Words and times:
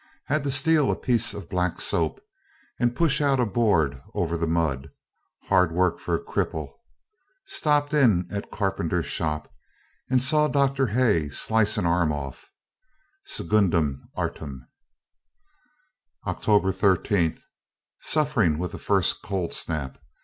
Had 0.25 0.43
to 0.45 0.49
steal 0.49 0.89
a 0.89 0.95
piece 0.95 1.31
of 1.31 1.47
black 1.47 1.79
soap, 1.79 2.21
and 2.79 2.95
push 2.95 3.21
out 3.21 3.39
a 3.39 3.45
board 3.45 4.01
over 4.15 4.35
the 4.35 4.47
mud, 4.47 4.89
hard 5.43 5.71
work 5.71 5.99
for 5.99 6.15
a 6.15 6.19
cripple. 6.25 6.73
Stopped 7.45 7.93
in 7.93 8.27
at 8.31 8.49
carpenter's 8.49 9.05
shop 9.05 9.53
and 10.09 10.19
saw 10.19 10.47
Dr. 10.47 10.87
Hay 10.87 11.29
slice 11.29 11.77
an 11.77 11.85
arm 11.85 12.11
off, 12.11 12.49
secundum 13.25 14.09
artem. 14.15 14.67
October 16.25 16.71
13. 16.71 17.39
Suffering 17.99 18.57
with 18.57 18.71
the 18.71 18.79
first 18.79 19.21
cold 19.21 19.53
snap. 19.53 19.99